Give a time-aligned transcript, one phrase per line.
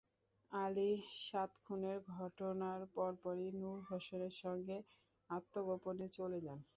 [0.51, 0.89] আলী
[1.21, 4.77] সাত খুনের ঘটনার পরপরই নূর হোসেনের সঙ্গে
[5.29, 6.59] আত্মগোপনে চলে যান।